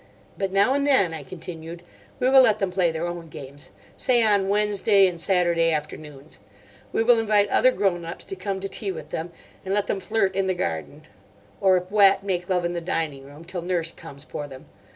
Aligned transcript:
But 0.35 0.51
now 0.51 0.73
and 0.73 0.87
then," 0.87 1.13
I 1.13 1.21
continued, 1.21 1.83
"we 2.19 2.27
will 2.27 2.41
let 2.41 2.57
them 2.57 2.71
play 2.71 2.89
their 2.91 3.05
own 3.05 3.27
games, 3.29 3.71
say 3.95 4.23
on 4.23 4.49
Wednesday 4.49 5.05
and 5.05 5.19
Saturday 5.21 5.71
afternoons. 5.71 6.39
We 6.91 7.03
will 7.03 7.19
invite 7.19 7.49
other 7.49 7.69
grown 7.69 8.03
ups 8.03 8.25
to 8.25 8.35
come 8.35 8.59
to 8.61 8.67
tea 8.67 8.91
with 8.91 9.11
them, 9.11 9.31
and 9.63 9.75
let 9.75 9.85
them 9.85 9.99
flirt 9.99 10.35
in 10.35 10.47
the 10.47 10.55
garden, 10.55 11.05
or 11.59 11.77
if 11.77 11.91
wet 11.91 12.23
make 12.23 12.49
love 12.49 12.65
in 12.65 12.73
the 12.73 12.81
dining 12.81 13.25
room, 13.25 13.45
till 13.45 13.61
nurse 13.61 13.91
comes 13.91 14.23
for 14.23 14.47
them. 14.47 14.65